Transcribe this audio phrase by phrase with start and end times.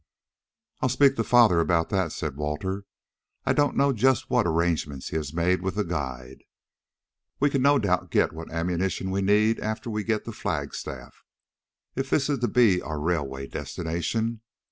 [0.79, 2.85] "I'll speak to father about that," said Walter.
[3.45, 6.43] "I don't know just what arrangements he has made with the guide."
[7.39, 11.23] "We can no doubt get what ammunition we need after we get to Flagstaff,
[11.95, 14.41] if that is to be our railway destination.